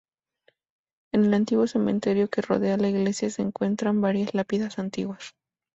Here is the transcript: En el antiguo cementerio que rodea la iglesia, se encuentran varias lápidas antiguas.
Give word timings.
En 1.13 1.25
el 1.25 1.33
antiguo 1.35 1.67
cementerio 1.67 2.27
que 2.27 2.41
rodea 2.41 2.75
la 2.77 2.89
iglesia, 2.89 3.29
se 3.29 3.43
encuentran 3.43 4.01
varias 4.01 4.33
lápidas 4.33 4.79
antiguas. 4.79 5.35